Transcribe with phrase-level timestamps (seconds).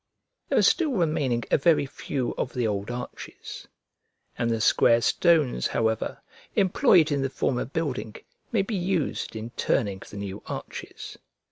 [0.49, 3.67] There are still remaining a very few of the old arches;
[4.35, 6.19] and the square stones, however,
[6.55, 8.15] employed in the former building,
[8.51, 11.19] may be used in turning the new arches.